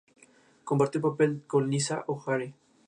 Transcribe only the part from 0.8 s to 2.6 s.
el papel con Lisa O'Hare.